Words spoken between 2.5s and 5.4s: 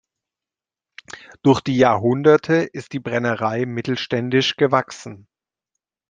ist die Brennerei mittelständisch gewachsen.